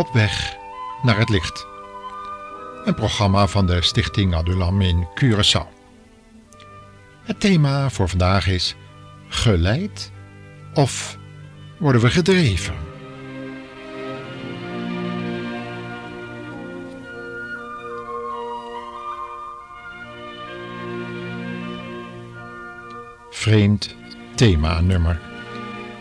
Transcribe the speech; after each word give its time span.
Op 0.00 0.12
weg 0.12 0.56
naar 1.02 1.18
het 1.18 1.28
licht. 1.28 1.66
Een 2.84 2.94
programma 2.94 3.46
van 3.46 3.66
de 3.66 3.82
Stichting 3.82 4.34
Adulam 4.34 4.80
in 4.80 5.08
Curaçao. 5.14 5.66
Het 7.22 7.40
thema 7.40 7.90
voor 7.90 8.08
vandaag 8.08 8.46
is 8.46 8.74
geleid 9.28 10.10
of 10.74 11.18
worden 11.78 12.00
we 12.00 12.10
gedreven? 12.10 12.74
Vreemd 23.30 23.94
thema-nummer. 24.34 25.20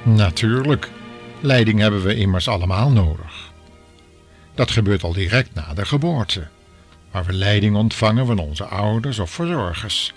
Natuurlijk, 0.04 0.90
leiding 1.40 1.80
hebben 1.80 2.04
we 2.04 2.16
immers 2.16 2.48
allemaal 2.48 2.92
nodig. 2.92 3.29
Dat 4.60 4.72
gebeurt 4.72 5.04
al 5.04 5.14
direct 5.14 5.54
na 5.54 5.74
de 5.74 5.86
geboorte, 5.86 6.48
waar 7.12 7.26
we 7.26 7.34
leiding 7.34 7.76
ontvangen 7.76 8.26
van 8.26 8.38
onze 8.38 8.66
ouders 8.66 9.20
of 9.20 9.32
verzorgers. 9.32 10.14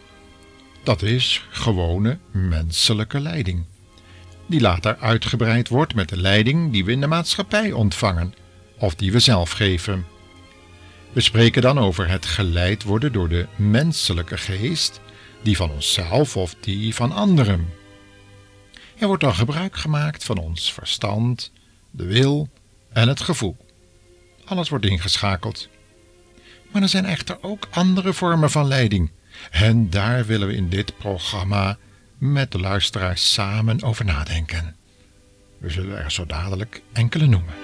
Dat 0.82 1.02
is 1.02 1.46
gewone 1.51 2.18
menselijke 2.30 3.20
leiding, 3.20 3.65
die 4.46 4.60
later 4.60 4.96
uitgebreid 4.96 5.68
wordt 5.68 5.95
met 5.95 6.09
de 6.09 6.16
leiding 6.16 6.73
die 6.73 6.84
we 6.84 6.93
in 6.93 7.01
de 7.01 7.07
maatschappij 7.07 7.73
ontvangen 7.73 8.34
of 8.79 8.95
die 8.95 9.12
we 9.12 9.18
zelf 9.18 9.51
geven. 9.51 10.07
We 11.12 11.21
spreken 11.21 11.62
dan 11.62 11.79
over 11.79 12.09
het 12.09 12.27
geleid 12.27 12.82
worden 12.82 13.12
door 13.12 13.29
de 13.29 13.46
menselijke 13.56 14.38
geest, 14.38 15.01
die 15.43 15.56
van 15.56 15.71
onszelf 15.71 16.37
of 16.37 16.54
die 16.60 16.95
van 16.95 17.12
anderen. 17.12 17.68
Er 18.99 19.06
wordt 19.06 19.23
dan 19.23 19.34
gebruik 19.34 19.77
gemaakt 19.77 20.24
van 20.24 20.38
ons 20.38 20.73
verstand, 20.73 21.52
de 21.90 22.04
wil 22.04 22.49
en 22.93 23.09
het 23.09 23.21
gevoel. 23.21 23.56
Alles 24.53 24.69
wordt 24.69 24.85
ingeschakeld. 24.85 25.69
Maar 26.71 26.83
er 26.83 26.89
zijn 26.89 27.05
echter 27.05 27.43
ook 27.43 27.69
andere 27.71 28.13
vormen 28.13 28.51
van 28.51 28.67
leiding. 28.67 29.11
En 29.51 29.91
daar 29.91 30.27
willen 30.27 30.49
we 30.49 30.55
in 30.55 30.69
dit 30.69 30.99
programma 30.99 31.79
met 32.19 32.53
de 32.53 32.59
luisteraars 32.61 33.33
samen 33.33 33.83
over 33.83 34.05
nadenken. 34.05 34.77
We 35.59 35.71
zullen 35.71 35.99
er 36.05 36.11
zo 36.11 36.27
dadelijk 36.27 36.83
enkele 36.93 37.27
noemen. 37.27 37.55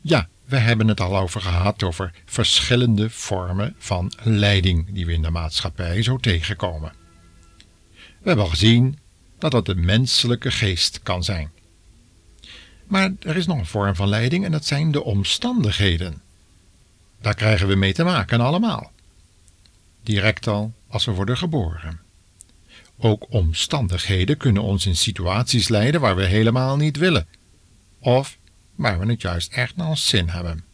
Ja, 0.00 0.28
we 0.48 0.56
hebben 0.56 0.88
het 0.88 1.00
al 1.00 1.18
over 1.18 1.40
gehad 1.40 1.82
over 1.82 2.12
verschillende 2.24 3.10
vormen 3.10 3.74
van 3.78 4.12
leiding 4.22 4.86
die 4.92 5.06
we 5.06 5.12
in 5.12 5.22
de 5.22 5.30
maatschappij 5.30 6.02
zo 6.02 6.16
tegenkomen. 6.16 6.92
We 7.94 8.28
hebben 8.28 8.44
al 8.44 8.50
gezien 8.50 8.98
dat 9.38 9.50
dat 9.50 9.66
de 9.66 9.74
menselijke 9.74 10.50
geest 10.50 11.00
kan 11.02 11.24
zijn. 11.24 11.50
Maar 12.86 13.12
er 13.20 13.36
is 13.36 13.46
nog 13.46 13.58
een 13.58 13.66
vorm 13.66 13.94
van 13.94 14.08
leiding 14.08 14.44
en 14.44 14.50
dat 14.50 14.64
zijn 14.64 14.90
de 14.90 15.04
omstandigheden. 15.04 16.22
Daar 17.20 17.34
krijgen 17.34 17.68
we 17.68 17.74
mee 17.74 17.92
te 17.92 18.04
maken 18.04 18.40
allemaal. 18.40 18.92
Direct 20.02 20.46
al 20.46 20.72
als 20.88 21.04
we 21.04 21.12
worden 21.12 21.36
geboren. 21.36 22.00
Ook 22.98 23.26
omstandigheden 23.28 24.36
kunnen 24.36 24.62
ons 24.62 24.86
in 24.86 24.96
situaties 24.96 25.68
leiden 25.68 26.00
waar 26.00 26.16
we 26.16 26.24
helemaal 26.24 26.76
niet 26.76 26.96
willen. 26.96 27.26
Of 27.98 28.37
waar 28.78 28.98
we 28.98 29.06
het 29.06 29.22
juist 29.22 29.52
echt 29.52 29.76
naar 29.76 29.88
ons 29.88 30.08
zin 30.08 30.28
hebben. 30.28 30.64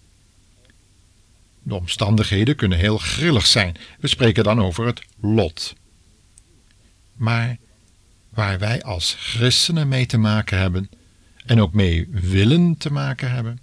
De 1.62 1.74
omstandigheden 1.74 2.56
kunnen 2.56 2.78
heel 2.78 2.98
grillig 2.98 3.46
zijn. 3.46 3.76
We 4.00 4.08
spreken 4.08 4.44
dan 4.44 4.60
over 4.60 4.86
het 4.86 5.02
lot. 5.20 5.74
Maar 7.14 7.56
waar 8.28 8.58
wij 8.58 8.82
als 8.82 9.16
christenen 9.18 9.88
mee 9.88 10.06
te 10.06 10.18
maken 10.18 10.58
hebben 10.58 10.90
en 11.46 11.60
ook 11.60 11.72
mee 11.72 12.08
willen 12.10 12.76
te 12.76 12.92
maken 12.92 13.30
hebben, 13.30 13.60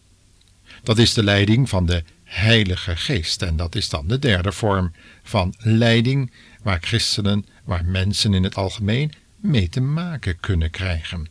dat 0.84 0.98
is 0.98 1.14
de 1.14 1.24
leiding 1.24 1.70
van 1.70 1.86
de 1.86 2.04
Heilige 2.24 2.96
Geest. 2.96 3.42
En 3.42 3.56
dat 3.56 3.76
is 3.76 3.90
dan 3.90 4.08
de 4.08 4.20
derde 4.20 4.52
vorm 4.52 4.92
van 5.24 5.54
leiding 5.58 6.32
waar 6.64 6.80
christenen, 6.82 7.46
waar 7.64 7.86
mensen 7.86 8.34
in 8.34 8.44
het 8.44 8.56
algemeen 8.56 9.12
mee 9.36 9.70
te 9.70 9.82
maken 9.82 10.40
kunnen 10.40 10.70
krijgen. 10.70 11.28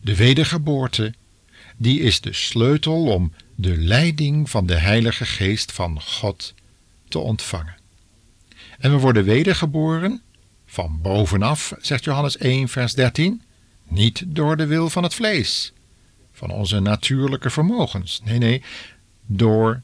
De 0.00 0.16
wedergeboorte 0.16 1.14
die 1.80 2.00
is 2.00 2.20
de 2.20 2.32
sleutel 2.32 3.04
om 3.04 3.32
de 3.54 3.76
leiding 3.76 4.50
van 4.50 4.66
de 4.66 4.74
Heilige 4.74 5.24
Geest 5.24 5.72
van 5.72 6.00
God 6.00 6.54
te 7.08 7.18
ontvangen. 7.18 7.76
En 8.78 8.90
we 8.90 8.98
worden 8.98 9.24
wedergeboren 9.24 10.22
van 10.66 10.98
bovenaf, 11.02 11.74
zegt 11.80 12.04
Johannes 12.04 12.36
1, 12.36 12.68
vers 12.68 12.94
13, 12.94 13.42
niet 13.88 14.24
door 14.26 14.56
de 14.56 14.66
wil 14.66 14.90
van 14.90 15.02
het 15.02 15.14
vlees, 15.14 15.72
van 16.32 16.50
onze 16.50 16.80
natuurlijke 16.80 17.50
vermogens. 17.50 18.20
Nee, 18.24 18.38
nee, 18.38 18.62
door 19.26 19.82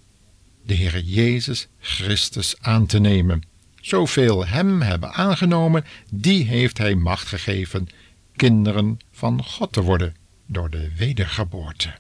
de 0.66 0.74
Heer 0.74 1.00
Jezus 1.00 1.68
Christus 1.78 2.54
aan 2.60 2.86
te 2.86 2.98
nemen. 2.98 3.42
Zoveel 3.80 4.46
Hem 4.46 4.82
hebben 4.82 5.12
aangenomen, 5.12 5.84
die 6.10 6.44
heeft 6.44 6.78
Hij 6.78 6.94
macht 6.94 7.26
gegeven 7.26 7.88
kinderen 8.34 8.98
van 9.12 9.44
God 9.44 9.72
te 9.72 9.82
worden 9.82 10.14
door 10.46 10.70
de 10.70 10.94
wedergeboorte. 10.96 11.94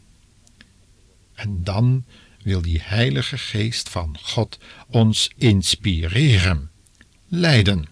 En 1.34 1.64
dan 1.64 2.04
wil 2.42 2.62
die 2.62 2.80
Heilige 2.82 3.38
Geest 3.38 3.88
van 3.88 4.16
God 4.22 4.58
ons 4.88 5.30
inspireren, 5.36 6.70
leiden. 7.28 7.84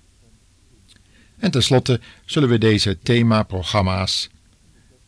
En 1.36 1.50
tenslotte 1.50 2.00
zullen 2.24 2.48
we 2.48 2.58
deze 2.58 2.98
themaprogramma's, 2.98 4.28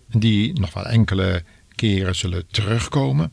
die 0.08 0.60
nog 0.60 0.72
wel 0.72 0.86
enkele 0.86 1.44
keren 1.74 2.16
zullen 2.16 2.46
terugkomen, 2.46 3.32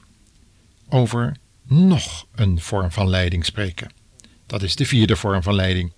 over 0.90 1.38
nog 1.64 2.28
een 2.36 2.60
vorm 2.60 2.92
van 2.92 3.10
leiding 3.10 3.46
spreken. 3.46 3.92
Dat 4.46 4.64
is 4.64 4.76
de 4.76 4.86
vierde 4.86 5.16
vorm 5.16 5.44
van 5.44 5.56
leiding. 5.56 5.94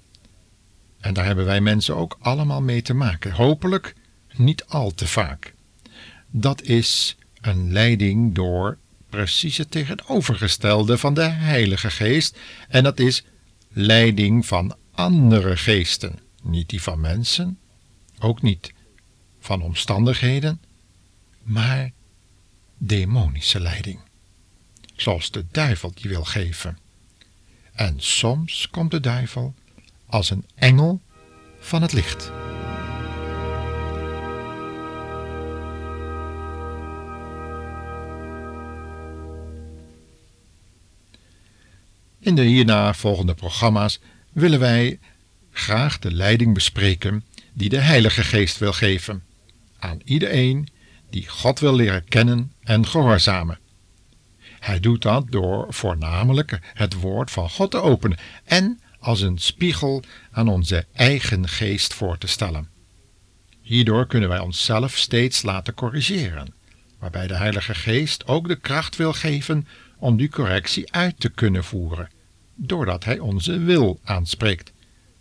En 1.00 1.14
daar 1.14 1.26
hebben 1.26 1.46
wij 1.46 1.62
mensen 1.62 1.96
ook 1.96 2.18
allemaal 2.20 2.62
mee 2.62 2.82
te 2.82 2.94
maken. 2.94 3.32
Hopelijk 3.32 3.96
niet 4.36 4.66
al 4.66 4.92
te 4.92 5.08
vaak 5.08 5.55
dat 6.38 6.62
is 6.62 7.16
een 7.42 7.72
leiding 7.72 8.36
door 8.36 8.78
precies 9.10 9.58
het 9.58 9.72
tegenovergestelde 9.72 10.98
van 10.98 11.14
de 11.14 11.22
Heilige 11.22 11.90
Geest, 11.92 12.38
en 12.68 12.84
dat 12.84 13.00
is 13.00 13.24
leiding 13.70 14.46
van 14.46 14.76
andere 14.92 15.58
geesten, 15.58 16.20
niet 16.42 16.70
die 16.70 16.82
van 16.82 17.00
mensen, 17.00 17.60
ook 18.20 18.42
niet 18.42 18.74
van 19.40 19.62
omstandigheden, 19.62 20.62
maar 21.44 21.92
demonische 22.78 23.60
leiding, 23.60 24.00
zoals 24.96 25.32
de 25.32 25.46
duivel 25.52 25.92
die 25.94 26.10
wil 26.10 26.24
geven. 26.24 26.78
En 27.74 27.96
soms 27.98 28.68
komt 28.72 28.92
de 28.92 29.00
duivel 29.00 29.54
als 30.06 30.30
een 30.30 30.46
engel 30.56 31.02
van 31.60 31.82
het 31.82 31.94
licht. 31.94 32.32
In 42.26 42.36
de 42.36 42.42
hierna 42.42 42.94
volgende 42.94 43.34
programma's 43.34 44.00
willen 44.34 44.60
wij 44.60 45.00
graag 45.52 46.00
de 46.00 46.12
leiding 46.12 46.54
bespreken 46.54 47.24
die 47.54 47.70
de 47.70 47.80
Heilige 47.80 48.24
Geest 48.24 48.58
wil 48.58 48.74
geven 48.74 49.24
aan 49.80 50.00
iedereen 50.04 50.68
die 51.10 51.28
God 51.28 51.60
wil 51.60 51.76
leren 51.76 52.04
kennen 52.06 52.52
en 52.64 52.88
gehoorzamen. 52.88 53.60
Hij 54.60 54.80
doet 54.80 55.02
dat 55.02 55.32
door 55.32 55.66
voornamelijk 55.70 56.60
het 56.74 56.94
woord 56.94 57.32
van 57.32 57.50
God 57.50 57.72
te 57.72 57.82
openen 57.82 58.18
en 58.44 58.80
als 59.00 59.22
een 59.22 59.38
spiegel 59.38 60.04
aan 60.32 60.48
onze 60.48 60.86
eigen 60.94 61.48
geest 61.48 61.94
voor 61.94 62.18
te 62.18 62.28
stellen. 62.28 62.70
Hierdoor 63.62 64.08
kunnen 64.08 64.30
wij 64.30 64.40
onszelf 64.40 64.98
steeds 64.98 65.42
laten 65.42 65.74
corrigeren, 65.74 66.54
waarbij 67.00 67.28
de 67.28 67.36
Heilige 67.36 67.76
Geest 67.76 68.28
ook 68.28 68.48
de 68.48 68.56
kracht 68.56 68.96
wil 68.96 69.14
geven 69.14 69.68
om 69.98 70.18
die 70.18 70.30
correctie 70.30 70.92
uit 70.92 71.20
te 71.20 71.30
kunnen 71.30 71.64
voeren 71.64 72.14
doordat 72.56 73.04
hij 73.04 73.20
onze 73.20 73.60
wil 73.60 74.00
aanspreekt. 74.04 74.72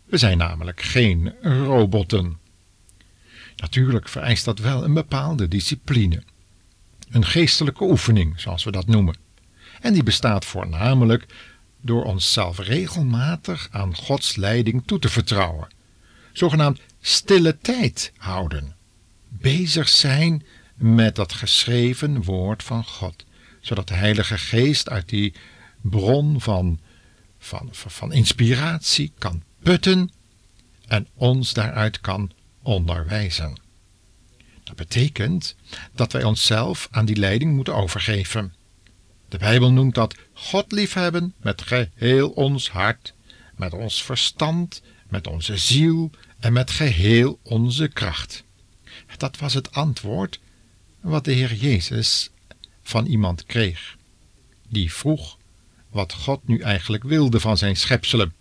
We 0.04 0.16
zijn 0.16 0.38
namelijk 0.38 0.82
geen 0.82 1.34
robotten. 1.42 2.38
Natuurlijk 3.56 4.08
vereist 4.08 4.44
dat 4.44 4.58
wel 4.58 4.84
een 4.84 4.94
bepaalde 4.94 5.48
discipline. 5.48 6.22
Een 7.10 7.24
geestelijke 7.24 7.84
oefening, 7.84 8.40
zoals 8.40 8.64
we 8.64 8.70
dat 8.70 8.86
noemen. 8.86 9.16
En 9.80 9.92
die 9.92 10.02
bestaat 10.02 10.44
voornamelijk 10.44 11.26
door 11.80 12.04
onszelf 12.04 12.58
regelmatig 12.58 13.68
aan 13.70 13.94
Gods 13.94 14.36
leiding 14.36 14.82
toe 14.86 14.98
te 14.98 15.08
vertrouwen. 15.08 15.68
Zogenaamd 16.32 16.80
stille 17.00 17.58
tijd 17.58 18.12
houden. 18.16 18.74
Bezig 19.28 19.88
zijn 19.88 20.44
met 20.74 21.16
dat 21.16 21.32
geschreven 21.32 22.22
woord 22.22 22.62
van 22.62 22.84
God, 22.84 23.24
zodat 23.60 23.88
de 23.88 23.94
Heilige 23.94 24.38
Geest 24.38 24.88
uit 24.88 25.08
die 25.08 25.34
bron 25.80 26.40
van 26.40 26.80
van, 27.44 27.68
van 27.72 28.12
inspiratie 28.12 29.12
kan 29.18 29.42
putten 29.62 30.12
en 30.86 31.08
ons 31.14 31.52
daaruit 31.52 32.00
kan 32.00 32.30
onderwijzen. 32.62 33.60
Dat 34.64 34.76
betekent 34.76 35.56
dat 35.92 36.12
wij 36.12 36.24
onszelf 36.24 36.88
aan 36.90 37.04
die 37.04 37.16
leiding 37.16 37.54
moeten 37.54 37.74
overgeven. 37.74 38.54
De 39.28 39.38
Bijbel 39.38 39.72
noemt 39.72 39.94
dat 39.94 40.14
God 40.32 40.72
liefhebben 40.72 41.34
met 41.36 41.62
geheel 41.62 42.30
ons 42.30 42.70
hart, 42.70 43.14
met 43.56 43.72
ons 43.72 44.02
verstand, 44.02 44.82
met 45.08 45.26
onze 45.26 45.56
ziel 45.56 46.10
en 46.38 46.52
met 46.52 46.70
geheel 46.70 47.38
onze 47.42 47.88
kracht. 47.88 48.44
Dat 49.16 49.38
was 49.38 49.54
het 49.54 49.72
antwoord 49.72 50.40
wat 51.00 51.24
de 51.24 51.32
Heer 51.32 51.54
Jezus 51.54 52.30
van 52.82 53.06
iemand 53.06 53.44
kreeg, 53.44 53.96
die 54.68 54.92
vroeg 54.92 55.38
wat 55.94 56.12
God 56.12 56.46
nu 56.46 56.58
eigenlijk 56.58 57.02
wilde 57.02 57.40
van 57.40 57.56
zijn 57.56 57.76
schepselen. 57.76 58.34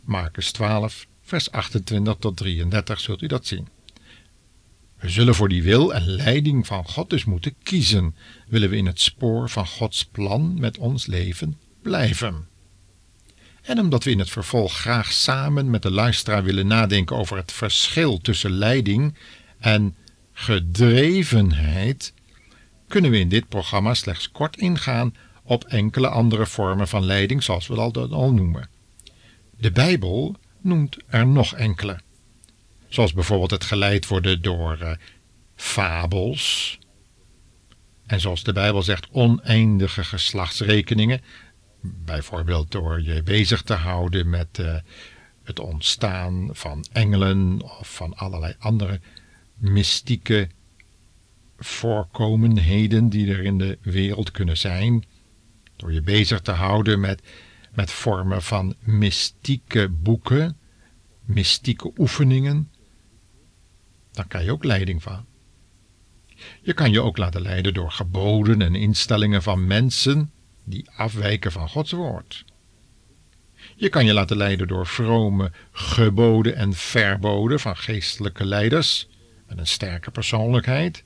Marcus 0.00 0.52
12, 0.52 1.06
vers 1.22 1.50
28 1.50 2.16
tot 2.18 2.36
33 2.36 3.00
zult 3.00 3.22
u 3.22 3.26
dat 3.26 3.46
zien. 3.46 3.68
We 4.98 5.08
zullen 5.08 5.34
voor 5.34 5.48
die 5.48 5.62
wil 5.62 5.94
en 5.94 6.08
leiding 6.08 6.66
van 6.66 6.84
God 6.84 7.10
dus 7.10 7.24
moeten 7.24 7.54
kiezen, 7.62 8.14
willen 8.48 8.70
we 8.70 8.76
in 8.76 8.86
het 8.86 9.00
spoor 9.00 9.48
van 9.48 9.66
Gods 9.66 10.04
plan 10.04 10.60
met 10.60 10.78
ons 10.78 11.06
leven 11.06 11.58
blijven. 11.82 12.48
En 13.62 13.78
omdat 13.78 14.04
we 14.04 14.10
in 14.10 14.18
het 14.18 14.30
vervolg 14.30 14.76
graag 14.76 15.12
samen 15.12 15.70
met 15.70 15.82
de 15.82 15.90
luisteraar 15.90 16.42
willen 16.42 16.66
nadenken 16.66 17.16
over 17.16 17.36
het 17.36 17.52
verschil 17.52 18.18
tussen 18.18 18.50
leiding 18.50 19.14
en 19.58 19.96
gedrevenheid, 20.32 22.12
kunnen 22.88 23.10
we 23.10 23.18
in 23.18 23.28
dit 23.28 23.48
programma 23.48 23.94
slechts 23.94 24.30
kort 24.30 24.56
ingaan 24.56 25.14
op 25.50 25.64
enkele 25.64 26.08
andere 26.08 26.46
vormen 26.46 26.88
van 26.88 27.04
leiding, 27.04 27.42
zoals 27.42 27.66
we 27.66 27.74
dat 27.74 28.12
al 28.12 28.32
noemen. 28.32 28.68
De 29.56 29.70
Bijbel 29.70 30.36
noemt 30.60 30.96
er 31.06 31.26
nog 31.26 31.54
enkele, 31.54 32.00
zoals 32.88 33.12
bijvoorbeeld 33.12 33.50
het 33.50 33.64
geleid 33.64 34.06
worden 34.06 34.42
door 34.42 34.78
uh, 34.82 34.90
fabels, 35.54 36.78
en 38.06 38.20
zoals 38.20 38.42
de 38.42 38.52
Bijbel 38.52 38.82
zegt, 38.82 39.08
oneindige 39.10 40.04
geslachtsrekeningen, 40.04 41.20
bijvoorbeeld 41.80 42.70
door 42.70 43.02
je 43.02 43.22
bezig 43.22 43.62
te 43.62 43.74
houden 43.74 44.30
met 44.30 44.58
uh, 44.58 44.74
het 45.42 45.60
ontstaan 45.60 46.48
van 46.52 46.84
engelen 46.92 47.62
of 47.62 47.94
van 47.94 48.16
allerlei 48.16 48.54
andere 48.58 49.00
mystieke 49.54 50.48
voorkomenheden 51.58 53.08
die 53.08 53.30
er 53.30 53.44
in 53.44 53.58
de 53.58 53.78
wereld 53.82 54.30
kunnen 54.30 54.56
zijn, 54.56 55.04
door 55.80 55.92
je 55.92 56.02
bezig 56.02 56.40
te 56.40 56.50
houden 56.50 57.00
met, 57.00 57.22
met 57.74 57.90
vormen 57.90 58.42
van 58.42 58.74
mystieke 58.80 59.88
boeken, 59.88 60.56
mystieke 61.24 61.92
oefeningen, 61.98 62.70
dan 64.12 64.26
kan 64.26 64.44
je 64.44 64.52
ook 64.52 64.64
leiding 64.64 65.02
van. 65.02 65.24
Je 66.62 66.72
kan 66.72 66.90
je 66.90 67.00
ook 67.00 67.16
laten 67.16 67.42
leiden 67.42 67.74
door 67.74 67.90
geboden 67.90 68.62
en 68.62 68.74
instellingen 68.74 69.42
van 69.42 69.66
mensen 69.66 70.30
die 70.64 70.90
afwijken 70.90 71.52
van 71.52 71.68
Gods 71.68 71.92
woord. 71.92 72.44
Je 73.76 73.88
kan 73.88 74.04
je 74.04 74.12
laten 74.12 74.36
leiden 74.36 74.68
door 74.68 74.86
vrome 74.86 75.52
geboden 75.72 76.56
en 76.56 76.72
verboden 76.72 77.60
van 77.60 77.76
geestelijke 77.76 78.44
leiders 78.44 79.08
met 79.46 79.58
een 79.58 79.66
sterke 79.66 80.10
persoonlijkheid. 80.10 81.04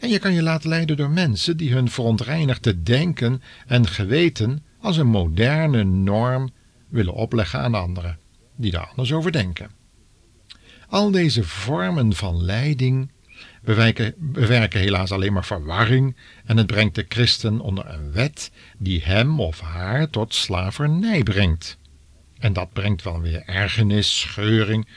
En 0.00 0.08
je 0.08 0.18
kan 0.18 0.32
je 0.32 0.42
laten 0.42 0.68
leiden 0.68 0.96
door 0.96 1.10
mensen 1.10 1.56
die 1.56 1.72
hun 1.72 1.90
verontreinigde 1.90 2.82
denken 2.82 3.42
en 3.66 3.86
geweten 3.86 4.64
als 4.80 4.96
een 4.96 5.06
moderne 5.06 5.84
norm 5.84 6.52
willen 6.88 7.14
opleggen 7.14 7.60
aan 7.60 7.74
anderen, 7.74 8.18
die 8.56 8.70
daar 8.70 8.86
anders 8.86 9.12
over 9.12 9.32
denken. 9.32 9.70
Al 10.88 11.10
deze 11.10 11.44
vormen 11.44 12.14
van 12.14 12.44
leiding 12.44 13.10
bewerken, 13.62 14.80
helaas 14.80 15.12
alleen 15.12 15.32
maar 15.32 15.44
verwarring 15.44 16.16
en 16.44 16.56
het 16.56 16.66
brengt 16.66 16.94
de 16.94 17.04
christen 17.08 17.60
onder 17.60 17.88
een 17.88 18.12
wet 18.12 18.50
die 18.78 19.02
hem 19.04 19.40
of 19.40 19.60
haar 19.60 20.10
tot 20.10 20.34
slavernij 20.34 21.22
brengt. 21.22 21.78
En 22.38 22.52
dat 22.52 22.72
brengt 22.72 23.02
wel 23.02 23.20
weer 23.20 23.42
ergernis, 23.46 24.20
scheuring 24.20 24.88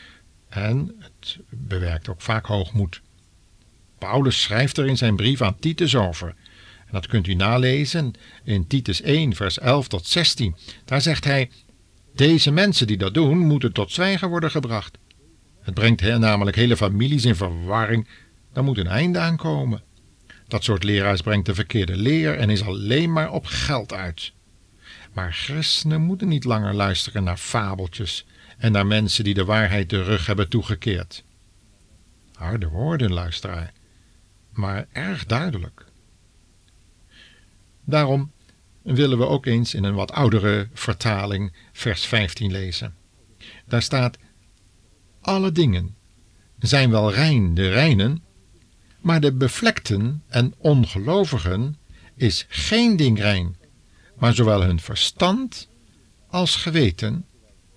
en 0.49 0.95
het 0.99 1.37
bewerkt 1.49 2.09
ook 2.09 2.21
vaak 2.21 2.45
hoogmoed. 2.45 3.01
Paulus 3.97 4.41
schrijft 4.41 4.77
er 4.77 4.85
in 4.85 4.97
zijn 4.97 5.15
brief 5.15 5.41
aan 5.41 5.59
Titus 5.59 5.95
over. 5.95 6.27
En 6.77 6.93
dat 6.93 7.07
kunt 7.07 7.27
u 7.27 7.33
nalezen 7.33 8.13
in 8.43 8.67
Titus 8.67 9.01
1, 9.01 9.35
vers 9.35 9.59
11 9.59 9.87
tot 9.87 10.07
16. 10.07 10.55
Daar 10.85 11.01
zegt 11.01 11.23
hij: 11.23 11.49
Deze 12.15 12.51
mensen 12.51 12.87
die 12.87 12.97
dat 12.97 13.13
doen, 13.13 13.37
moeten 13.37 13.73
tot 13.73 13.91
zwijgen 13.91 14.29
worden 14.29 14.51
gebracht. 14.51 14.97
Het 15.61 15.73
brengt 15.73 16.01
namelijk 16.01 16.55
hele 16.55 16.77
families 16.77 17.25
in 17.25 17.35
verwarring. 17.35 18.07
Daar 18.53 18.63
moet 18.63 18.77
een 18.77 18.87
einde 18.87 19.19
aan 19.19 19.37
komen. 19.37 19.81
Dat 20.47 20.63
soort 20.63 20.83
leraars 20.83 21.21
brengt 21.21 21.45
de 21.45 21.55
verkeerde 21.55 21.95
leer 21.95 22.37
en 22.37 22.49
is 22.49 22.63
alleen 22.63 23.11
maar 23.13 23.31
op 23.31 23.45
geld 23.45 23.93
uit. 23.93 24.31
Maar 25.13 25.33
christenen 25.33 26.01
moeten 26.01 26.27
niet 26.27 26.43
langer 26.43 26.73
luisteren 26.73 27.23
naar 27.23 27.37
fabeltjes 27.37 28.25
en 28.57 28.71
naar 28.71 28.85
mensen 28.85 29.23
die 29.23 29.33
de 29.33 29.45
waarheid 29.45 29.89
de 29.89 30.03
rug 30.03 30.25
hebben 30.25 30.49
toegekeerd. 30.49 31.23
Harde 32.33 32.67
woorden, 32.67 33.13
luisteraar, 33.13 33.73
maar 34.57 34.87
erg 34.91 35.25
duidelijk. 35.25 35.85
Daarom 37.83 38.31
willen 38.81 39.17
we 39.17 39.25
ook 39.25 39.45
eens 39.45 39.73
in 39.73 39.83
een 39.83 39.93
wat 39.93 40.11
oudere 40.11 40.69
vertaling 40.73 41.53
vers 41.71 42.05
15 42.05 42.51
lezen. 42.51 42.95
Daar 43.65 43.81
staat: 43.81 44.17
Alle 45.21 45.51
dingen 45.51 45.95
zijn 46.59 46.89
wel 46.89 47.13
rein 47.13 47.53
de 47.53 47.69
reinen, 47.69 48.23
maar 49.01 49.21
de 49.21 49.33
bevlekten 49.33 50.23
en 50.27 50.53
ongelovigen 50.57 51.77
is 52.15 52.45
geen 52.49 52.95
ding 52.95 53.19
rein, 53.19 53.55
maar 54.17 54.33
zowel 54.33 54.63
hun 54.63 54.79
verstand 54.79 55.69
als 56.29 56.55
geweten 56.55 57.25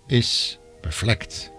is 0.07 0.59
bevlekt. 0.81 1.51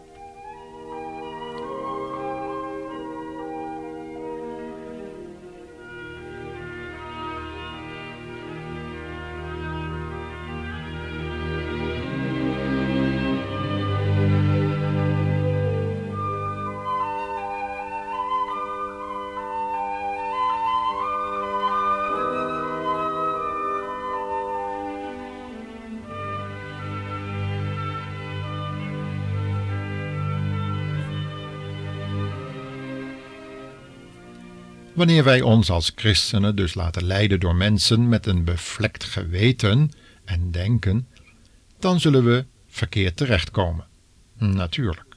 Wanneer 34.94 35.24
wij 35.24 35.42
ons 35.42 35.70
als 35.70 35.92
christenen 35.96 36.56
dus 36.56 36.74
laten 36.74 37.06
leiden 37.06 37.40
door 37.40 37.56
mensen 37.56 38.10
met 38.10 38.26
een 38.26 38.44
bevlekt 38.44 39.04
geweten 39.04 39.92
en 40.26 40.52
denken, 40.52 41.08
dan 41.80 42.00
zullen 42.00 42.24
we 42.24 42.46
verkeerd 42.68 43.18
terechtkomen. 43.18 43.86
Natuurlijk. 44.38 45.16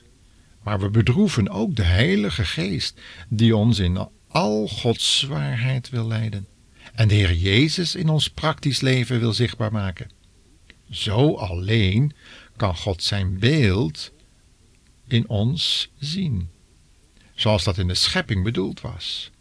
Maar 0.62 0.80
we 0.80 0.90
bedroeven 0.90 1.48
ook 1.48 1.76
de 1.76 1.82
Heilige 1.82 2.44
Geest, 2.44 3.00
die 3.28 3.56
ons 3.56 3.78
in 3.78 4.08
al 4.28 4.68
Gods 4.68 5.18
zwaarheid 5.18 5.90
wil 5.90 6.06
leiden. 6.06 6.46
En 6.94 7.08
de 7.08 7.14
Heer 7.14 7.34
Jezus 7.34 7.94
in 7.94 8.08
ons 8.08 8.30
praktisch 8.30 8.80
leven 8.80 9.20
wil 9.20 9.32
zichtbaar 9.32 9.72
maken. 9.72 10.10
Zo 10.90 11.34
alleen 11.34 12.12
kan 12.56 12.76
God 12.76 13.02
zijn 13.02 13.38
beeld 13.38 14.12
in 15.08 15.28
ons 15.28 15.90
zien, 15.98 16.48
zoals 17.34 17.64
dat 17.64 17.78
in 17.78 17.88
de 17.88 17.94
schepping 17.94 18.44
bedoeld 18.44 18.80
was. 18.80 19.32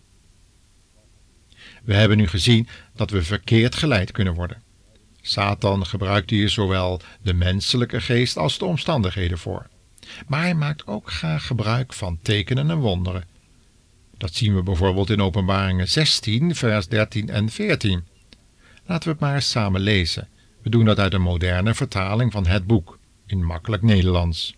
We 1.83 1.93
hebben 1.93 2.17
nu 2.17 2.27
gezien 2.27 2.67
dat 2.95 3.09
we 3.09 3.23
verkeerd 3.23 3.75
geleid 3.75 4.11
kunnen 4.11 4.33
worden. 4.33 4.61
Satan 5.21 5.85
gebruikt 5.85 6.29
hier 6.29 6.49
zowel 6.49 7.01
de 7.21 7.33
menselijke 7.33 8.01
geest 8.01 8.37
als 8.37 8.57
de 8.57 8.65
omstandigheden 8.65 9.37
voor. 9.37 9.67
Maar 10.27 10.41
hij 10.41 10.55
maakt 10.55 10.87
ook 10.87 11.11
graag 11.11 11.47
gebruik 11.47 11.93
van 11.93 12.19
tekenen 12.21 12.69
en 12.69 12.77
wonderen. 12.77 13.23
Dat 14.17 14.33
zien 14.33 14.55
we 14.55 14.63
bijvoorbeeld 14.63 15.09
in 15.09 15.21
Openbaringen 15.21 15.87
16, 15.87 16.55
vers 16.55 16.87
13 16.87 17.29
en 17.29 17.49
14. 17.49 18.03
Laten 18.85 19.03
we 19.03 19.09
het 19.09 19.19
maar 19.19 19.35
eens 19.35 19.49
samen 19.49 19.81
lezen. 19.81 20.27
We 20.61 20.69
doen 20.69 20.85
dat 20.85 20.99
uit 20.99 21.13
een 21.13 21.21
moderne 21.21 21.73
vertaling 21.73 22.31
van 22.31 22.47
het 22.47 22.67
boek, 22.67 22.99
in 23.25 23.45
makkelijk 23.45 23.83
Nederlands. 23.83 24.55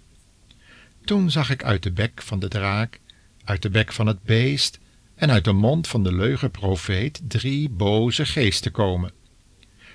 Toen 1.05 1.31
zag 1.31 1.49
ik 1.49 1.63
uit 1.63 1.83
de 1.83 1.91
bek 1.91 2.21
van 2.21 2.39
de 2.39 2.47
draak, 2.47 2.99
uit 3.43 3.61
de 3.61 3.69
bek 3.69 3.93
van 3.93 4.07
het 4.07 4.23
beest 4.23 4.79
en 5.15 5.31
uit 5.31 5.43
de 5.43 5.53
mond 5.53 5.87
van 5.87 6.03
de 6.03 6.13
leugenprofeet 6.13 7.21
drie 7.27 7.69
boze 7.69 8.25
geesten 8.25 8.71
komen. 8.71 9.11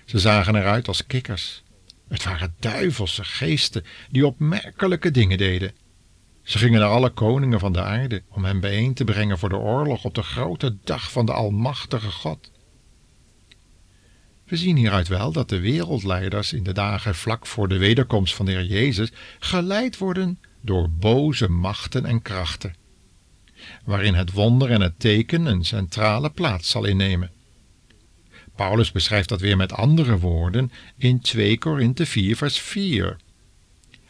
Ze 0.05 0.19
zagen 0.19 0.55
eruit 0.55 0.89
als 0.89 1.07
kikkers 1.07 1.63
Het 2.09 2.25
waren 2.25 2.55
duivelse 2.59 3.25
geesten 3.25 3.85
die 4.11 4.27
opmerkelijke 4.27 5.11
dingen 5.11 5.39
deden. 5.39 5.73
Ze 6.43 6.59
gingen 6.59 6.81
naar 6.81 6.89
alle 6.89 7.11
koningen 7.11 7.61
van 7.61 7.73
de 7.73 7.83
aarde 7.83 8.23
om 8.29 8.45
hen 8.45 8.61
bijeen 8.61 8.95
te 8.95 9.05
brengen 9.05 9.39
voor 9.39 9.49
de 9.49 9.57
oorlog 9.57 10.05
op 10.05 10.15
de 10.15 10.23
grote 10.23 10.77
dag 10.85 11.13
van 11.13 11.27
de 11.27 11.33
Almachtige 11.33 12.11
God. 12.11 12.51
We 14.45 14.57
zien 14.57 14.77
hieruit 14.77 15.09
wel 15.09 15.33
dat 15.33 15.49
de 15.49 15.61
wereldleiders 15.61 16.53
in 16.53 16.63
de 16.63 16.73
dagen 16.73 17.15
vlak 17.15 17.47
voor 17.47 17.69
de 17.69 17.79
wederkomst 17.79 18.35
van 18.35 18.47
de 18.47 18.53
Heer 18.53 18.65
Jezus 18.65 19.13
geleid 19.39 19.99
worden 19.99 20.39
door 20.61 20.91
boze 20.91 21.49
machten 21.49 22.05
en 22.05 22.23
krachten, 22.23 22.75
waarin 23.85 24.15
het 24.15 24.33
wonder 24.33 24.71
en 24.71 24.81
het 24.81 25.01
teken 25.01 25.47
een 25.47 25.65
centrale 25.65 26.31
plaats 26.31 26.71
zal 26.71 26.85
innemen. 26.85 27.31
Paulus 28.57 28.93
beschrijft 28.93 29.29
dat 29.29 29.41
weer 29.41 29.57
met 29.57 29.73
andere 29.73 30.19
woorden 30.19 30.73
in 30.97 31.21
2 31.21 31.59
Korinthe 31.59 32.07
4 32.07 32.37
vers 32.37 32.59
4. 32.59 33.17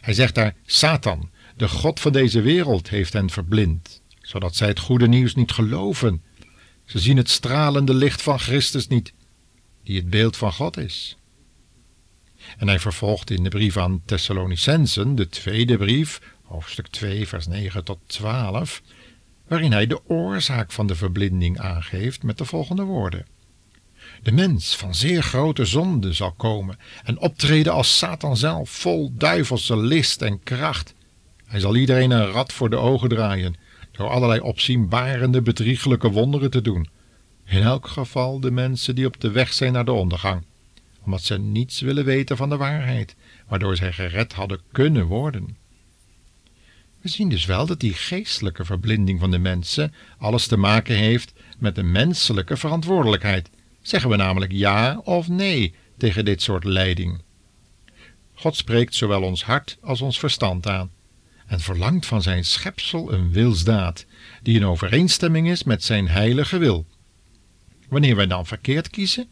Hij 0.00 0.14
zegt 0.14 0.34
daar, 0.34 0.54
Satan, 0.66 1.30
de 1.56 1.68
God 1.68 2.00
van 2.00 2.12
deze 2.12 2.40
wereld, 2.40 2.88
heeft 2.88 3.12
hen 3.12 3.30
verblind, 3.30 4.02
zodat 4.22 4.56
zij 4.56 4.68
het 4.68 4.78
goede 4.78 5.08
nieuws 5.08 5.34
niet 5.34 5.52
geloven. 5.52 6.22
Ze 6.84 6.98
zien 6.98 7.16
het 7.16 7.30
stralende 7.30 7.94
licht 7.94 8.22
van 8.22 8.38
Christus 8.38 8.88
niet, 8.88 9.12
die 9.82 9.96
het 9.96 10.10
beeld 10.10 10.36
van 10.36 10.52
God 10.52 10.76
is. 10.76 11.16
En 12.58 12.68
hij 12.68 12.78
vervolgt 12.78 13.30
in 13.30 13.42
de 13.42 13.48
brief 13.48 13.76
aan 13.76 14.02
Thessalonicensen, 14.04 15.14
de 15.14 15.28
tweede 15.28 15.76
brief, 15.76 16.20
hoofdstuk 16.42 16.86
2, 16.86 17.28
vers 17.28 17.46
9 17.46 17.84
tot 17.84 17.98
12, 18.06 18.82
waarin 19.50 19.72
hij 19.72 19.86
de 19.86 20.00
oorzaak 20.06 20.72
van 20.72 20.86
de 20.86 20.94
verblinding 20.94 21.58
aangeeft 21.58 22.22
met 22.22 22.38
de 22.38 22.44
volgende 22.44 22.82
woorden. 22.82 23.26
De 24.22 24.32
mens 24.32 24.76
van 24.76 24.94
zeer 24.94 25.22
grote 25.22 25.64
zonde 25.64 26.12
zal 26.12 26.32
komen 26.32 26.78
en 27.04 27.18
optreden 27.18 27.72
als 27.72 27.98
Satan 27.98 28.36
zelf, 28.36 28.70
vol 28.70 29.12
duivelse 29.14 29.76
list 29.76 30.22
en 30.22 30.42
kracht. 30.42 30.94
Hij 31.46 31.60
zal 31.60 31.76
iedereen 31.76 32.10
een 32.10 32.30
rad 32.30 32.52
voor 32.52 32.70
de 32.70 32.76
ogen 32.76 33.08
draaien, 33.08 33.56
door 33.92 34.08
allerlei 34.08 34.40
opzienbarende, 34.40 35.42
bedrieglijke 35.42 36.10
wonderen 36.10 36.50
te 36.50 36.62
doen. 36.62 36.88
In 37.46 37.62
elk 37.62 37.86
geval 37.86 38.40
de 38.40 38.50
mensen 38.50 38.94
die 38.94 39.06
op 39.06 39.20
de 39.20 39.30
weg 39.30 39.52
zijn 39.52 39.72
naar 39.72 39.84
de 39.84 39.92
ondergang, 39.92 40.44
omdat 41.04 41.22
ze 41.22 41.38
niets 41.38 41.80
willen 41.80 42.04
weten 42.04 42.36
van 42.36 42.48
de 42.48 42.56
waarheid, 42.56 43.16
waardoor 43.48 43.76
zij 43.76 43.92
gered 43.92 44.32
hadden 44.32 44.60
kunnen 44.72 45.06
worden. 45.06 45.59
We 47.00 47.08
zien 47.08 47.28
dus 47.28 47.44
wel 47.44 47.66
dat 47.66 47.80
die 47.80 47.94
geestelijke 47.94 48.64
verblinding 48.64 49.20
van 49.20 49.30
de 49.30 49.38
mensen 49.38 49.94
alles 50.18 50.46
te 50.46 50.56
maken 50.56 50.96
heeft 50.96 51.32
met 51.58 51.74
de 51.74 51.82
menselijke 51.82 52.56
verantwoordelijkheid. 52.56 53.50
Zeggen 53.82 54.10
we 54.10 54.16
namelijk 54.16 54.52
ja 54.52 55.00
of 55.04 55.28
nee 55.28 55.74
tegen 55.96 56.24
dit 56.24 56.42
soort 56.42 56.64
leiding. 56.64 57.22
God 58.34 58.56
spreekt 58.56 58.94
zowel 58.94 59.22
ons 59.22 59.44
hart 59.44 59.78
als 59.80 60.00
ons 60.00 60.18
verstand 60.18 60.66
aan 60.66 60.90
en 61.46 61.60
verlangt 61.60 62.06
van 62.06 62.22
zijn 62.22 62.44
schepsel 62.44 63.12
een 63.12 63.32
wilsdaad 63.32 64.06
die 64.42 64.56
in 64.56 64.66
overeenstemming 64.66 65.48
is 65.48 65.62
met 65.62 65.84
zijn 65.84 66.08
heilige 66.08 66.58
wil. 66.58 66.86
Wanneer 67.88 68.16
wij 68.16 68.26
dan 68.26 68.46
verkeerd 68.46 68.90
kiezen, 68.90 69.28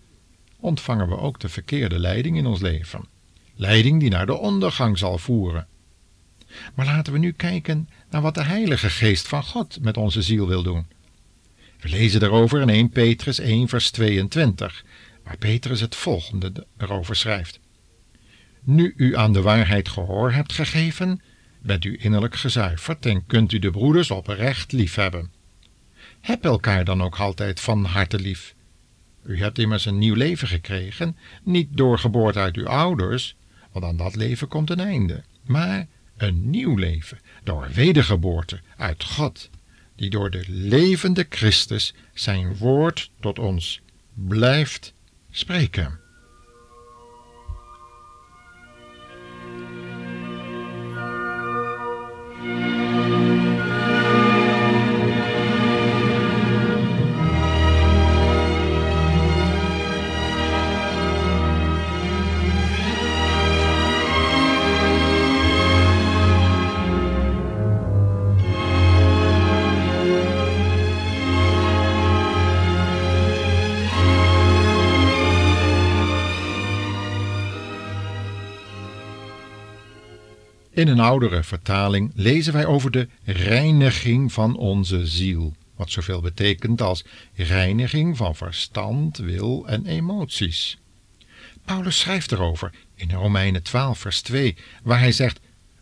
ontvangen 0.60 1.08
we 1.08 1.18
ook 1.18 1.40
de 1.40 1.48
verkeerde 1.48 1.98
leiding 1.98 2.36
in 2.36 2.46
ons 2.46 2.60
leven. 2.60 3.04
Leiding 3.54 4.00
die 4.00 4.10
naar 4.10 4.26
de 4.26 4.38
ondergang 4.38 4.98
zal 4.98 5.18
voeren. 5.18 5.66
Maar 6.74 6.86
laten 6.86 7.12
we 7.12 7.18
nu 7.18 7.32
kijken 7.32 7.88
naar 8.10 8.22
wat 8.22 8.34
de 8.34 8.44
Heilige 8.44 8.90
Geest 8.90 9.28
van 9.28 9.42
God 9.42 9.78
met 9.80 9.96
onze 9.96 10.22
ziel 10.22 10.46
wil 10.46 10.62
doen. 10.62 10.86
We 11.80 11.88
lezen 11.88 12.20
daarover 12.20 12.60
in 12.60 12.68
1 12.68 12.90
Petrus 12.90 13.38
1 13.38 13.68
vers 13.68 13.90
22, 13.90 14.84
waar 15.24 15.36
Petrus 15.36 15.80
het 15.80 15.94
volgende 15.94 16.66
erover 16.76 17.16
schrijft. 17.16 17.60
Nu 18.62 18.94
u 18.96 19.16
aan 19.16 19.32
de 19.32 19.42
waarheid 19.42 19.88
gehoor 19.88 20.32
hebt 20.32 20.52
gegeven, 20.52 21.20
bent 21.62 21.84
u 21.84 21.96
innerlijk 22.00 22.34
gezuiverd 22.36 23.06
en 23.06 23.26
kunt 23.26 23.52
u 23.52 23.58
de 23.58 23.70
broeders 23.70 24.10
oprecht 24.10 24.72
liefhebben. 24.72 25.30
Heb 26.20 26.44
elkaar 26.44 26.84
dan 26.84 27.02
ook 27.02 27.16
altijd 27.16 27.60
van 27.60 27.84
harte 27.84 28.20
lief. 28.20 28.54
U 29.24 29.38
hebt 29.38 29.58
immers 29.58 29.84
een 29.84 29.98
nieuw 29.98 30.14
leven 30.14 30.48
gekregen, 30.48 31.16
niet 31.42 31.68
door 31.70 31.98
geboorte 31.98 32.38
uit 32.38 32.56
uw 32.56 32.66
ouders, 32.66 33.36
want 33.72 33.84
aan 33.84 33.96
dat 33.96 34.16
leven 34.16 34.48
komt 34.48 34.70
een 34.70 34.80
einde, 34.80 35.24
maar 35.44 35.86
een 36.18 36.50
nieuw 36.50 36.76
leven 36.76 37.18
door 37.44 37.68
wedergeboorte 37.74 38.60
uit 38.76 39.04
God, 39.04 39.50
die 39.96 40.10
door 40.10 40.30
de 40.30 40.44
levende 40.46 41.26
Christus 41.28 41.94
zijn 42.14 42.56
woord 42.56 43.10
tot 43.20 43.38
ons 43.38 43.80
blijft 44.14 44.94
spreken. 45.30 46.00
In 80.78 80.88
een 80.88 81.00
oudere 81.00 81.42
vertaling 81.42 82.12
lezen 82.14 82.52
wij 82.52 82.66
over 82.66 82.90
de 82.90 83.08
reiniging 83.24 84.32
van 84.32 84.56
onze 84.56 85.06
ziel, 85.06 85.54
wat 85.76 85.90
zoveel 85.90 86.20
betekent 86.20 86.82
als 86.82 87.04
reiniging 87.34 88.16
van 88.16 88.36
verstand, 88.36 89.16
wil 89.16 89.66
en 89.66 89.86
emoties. 89.86 90.78
Paulus 91.64 91.98
schrijft 91.98 92.32
erover 92.32 92.72
in 92.94 93.10
Romeinen 93.10 93.62
12, 93.62 93.98
vers 93.98 94.20
2, 94.22 94.56
waar 94.82 94.98
hij 94.98 95.12
zegt: 95.12 95.40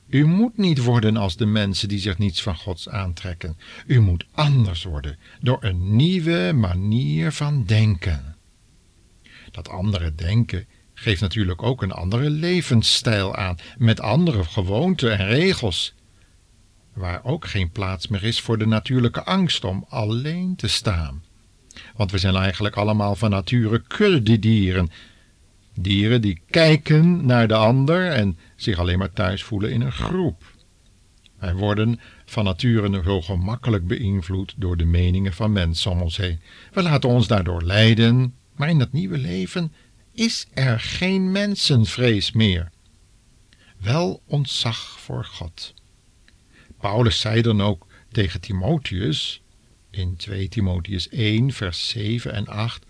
U 0.08 0.26
moet 0.26 0.56
niet 0.56 0.78
worden 0.78 1.16
als 1.16 1.36
de 1.36 1.46
mensen 1.46 1.88
die 1.88 1.98
zich 1.98 2.18
niets 2.18 2.42
van 2.42 2.56
Gods 2.56 2.88
aantrekken. 2.88 3.56
U 3.86 4.00
moet 4.00 4.26
anders 4.32 4.84
worden 4.84 5.18
door 5.40 5.64
een 5.64 5.96
nieuwe 5.96 6.52
manier 6.54 7.32
van 7.32 7.64
denken. 7.64 8.36
Dat 9.50 9.68
andere 9.68 10.14
denken 10.14 10.66
geeft 10.98 11.20
natuurlijk 11.20 11.62
ook 11.62 11.82
een 11.82 11.92
andere 11.92 12.30
levensstijl 12.30 13.36
aan, 13.36 13.56
met 13.78 14.00
andere 14.00 14.44
gewoonten 14.44 15.18
en 15.18 15.26
regels, 15.26 15.94
waar 16.92 17.20
ook 17.24 17.46
geen 17.46 17.70
plaats 17.70 18.08
meer 18.08 18.24
is 18.24 18.40
voor 18.40 18.58
de 18.58 18.66
natuurlijke 18.66 19.24
angst 19.24 19.64
om 19.64 19.84
alleen 19.88 20.56
te 20.56 20.68
staan. 20.68 21.24
Want 21.96 22.10
we 22.10 22.18
zijn 22.18 22.34
eigenlijk 22.34 22.76
allemaal 22.76 23.14
van 23.14 23.30
nature 23.30 23.82
kuddedieren, 23.86 24.90
dieren 25.74 26.20
die 26.20 26.40
kijken 26.50 27.26
naar 27.26 27.48
de 27.48 27.54
ander 27.54 28.10
en 28.10 28.38
zich 28.56 28.78
alleen 28.78 28.98
maar 28.98 29.12
thuis 29.12 29.42
voelen 29.42 29.72
in 29.72 29.80
een 29.80 29.92
groep. 29.92 30.54
Wij 31.38 31.54
worden 31.54 32.00
van 32.24 32.44
nature 32.44 33.02
zo 33.04 33.20
gemakkelijk 33.22 33.86
beïnvloed 33.86 34.54
door 34.56 34.76
de 34.76 34.84
meningen 34.84 35.32
van 35.32 35.52
mensen 35.52 35.90
om 35.90 36.02
ons 36.02 36.16
heen. 36.16 36.40
We 36.72 36.82
laten 36.82 37.08
ons 37.08 37.26
daardoor 37.26 37.62
leiden, 37.62 38.34
maar 38.54 38.68
in 38.68 38.78
dat 38.78 38.92
nieuwe 38.92 39.18
leven 39.18 39.72
is 40.16 40.46
er 40.54 40.80
geen 40.80 41.32
mensenvrees 41.32 42.32
meer. 42.32 42.70
Wel 43.80 44.22
ontzag 44.26 45.00
voor 45.00 45.24
God. 45.24 45.74
Paulus 46.80 47.20
zei 47.20 47.42
dan 47.42 47.60
ook 47.60 47.86
tegen 48.12 48.40
Timotheus 48.40 49.42
in 49.90 50.16
2 50.16 50.48
Timotheus 50.48 51.08
1 51.08 51.52
vers 51.52 51.88
7 51.88 52.32
en 52.32 52.46
8 52.46 52.84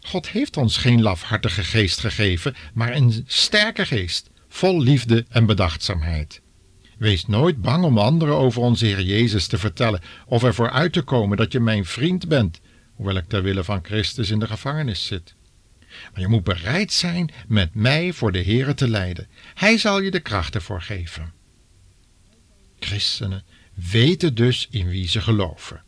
God 0.00 0.28
heeft 0.28 0.56
ons 0.56 0.76
geen 0.76 1.02
lafhartige 1.02 1.64
geest 1.64 2.00
gegeven, 2.00 2.54
maar 2.74 2.96
een 2.96 3.24
sterke 3.26 3.86
geest, 3.86 4.30
vol 4.48 4.80
liefde 4.80 5.24
en 5.28 5.46
bedachtzaamheid. 5.46 6.40
Wees 6.98 7.26
nooit 7.26 7.60
bang 7.60 7.84
om 7.84 7.98
anderen 7.98 8.34
over 8.34 8.62
onze 8.62 8.86
Heer 8.86 9.02
Jezus 9.02 9.46
te 9.46 9.58
vertellen 9.58 10.00
of 10.26 10.42
ervoor 10.42 10.70
uit 10.70 10.92
te 10.92 11.02
komen 11.02 11.36
dat 11.36 11.52
je 11.52 11.60
mijn 11.60 11.84
vriend 11.84 12.28
bent, 12.28 12.60
hoewel 12.94 13.16
ik 13.16 13.28
ter 13.28 13.42
wille 13.42 13.64
van 13.64 13.80
Christus 13.82 14.30
in 14.30 14.38
de 14.38 14.46
gevangenis 14.46 15.06
zit. 15.06 15.34
Maar 16.12 16.20
je 16.20 16.28
moet 16.28 16.44
bereid 16.44 16.92
zijn 16.92 17.30
met 17.48 17.74
mij 17.74 18.12
voor 18.12 18.32
de 18.32 18.42
Heere 18.42 18.74
te 18.74 18.88
lijden. 18.88 19.28
Hij 19.54 19.78
zal 19.78 20.00
je 20.00 20.10
de 20.10 20.20
krachten 20.20 20.62
voor 20.62 20.82
geven. 20.82 21.32
Christenen 22.78 23.44
weten 23.74 24.34
dus 24.34 24.68
in 24.70 24.88
wie 24.88 25.08
ze 25.08 25.20
geloven. 25.20 25.82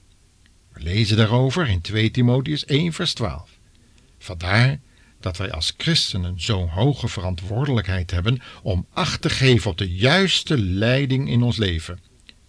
We 0.72 0.82
lezen 0.82 1.16
daarover 1.16 1.68
in 1.68 1.80
2 1.80 2.10
Timotheus 2.10 2.64
1 2.64 2.92
vers 2.92 3.14
12. 3.14 3.50
Vandaar 4.18 4.80
dat 5.20 5.36
wij 5.36 5.52
als 5.52 5.74
christenen 5.76 6.40
zo'n 6.40 6.68
hoge 6.68 7.08
verantwoordelijkheid 7.08 8.10
hebben 8.10 8.42
om 8.62 8.86
acht 8.92 9.22
te 9.22 9.30
geven 9.30 9.70
op 9.70 9.78
de 9.78 9.94
juiste 9.94 10.58
leiding 10.58 11.28
in 11.28 11.42
ons 11.42 11.56
leven. 11.56 11.98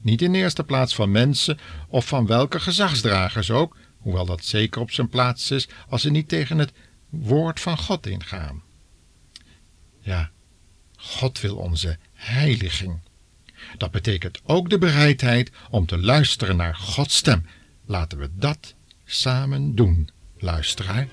Niet 0.02 0.22
in 0.22 0.36
eerste 0.36 0.64
plaats 0.64 0.96
van 0.96 1.12
mensen 1.12 1.58
of 1.88 2.08
van 2.08 2.26
welke 2.26 2.60
gezagsdragers 2.60 3.52
ook, 3.52 3.78
hoewel 3.98 4.26
dat 4.26 4.46
zeker 4.46 4.82
op 4.82 4.92
zijn 4.92 5.10
plaats 5.10 5.52
is 5.52 5.68
als 5.90 6.02
ze 6.02 6.12
niet 6.12 6.28
tegen 6.28 6.58
het 6.58 6.72
woord 7.14 7.60
van 7.60 7.78
God 7.78 8.08
ingaan. 8.08 8.64
Ja, 10.00 10.32
God 10.96 11.42
wil 11.42 11.56
onze 11.56 11.98
heiliging. 12.14 13.00
Dat 13.78 13.92
betekent 13.92 14.40
ook 14.44 14.70
de 14.70 14.78
bereidheid 14.78 15.52
om 15.70 15.86
te 15.86 15.98
luisteren 15.98 16.56
naar 16.56 16.76
Gods 16.76 17.16
stem. 17.16 17.46
Laten 17.86 18.18
we 18.18 18.30
dat 18.34 18.74
samen 19.06 19.76
doen, 19.76 20.10
luisteraar. 20.38 21.08